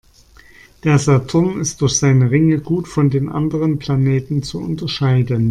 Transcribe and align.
Der 0.83 0.97
Saturn 0.97 1.59
ist 1.61 1.79
durch 1.79 1.99
seine 1.99 2.31
Ringe 2.31 2.57
gut 2.59 2.87
von 2.87 3.11
den 3.11 3.29
anderen 3.29 3.77
Planeten 3.77 4.41
zu 4.41 4.57
unterscheiden. 4.57 5.39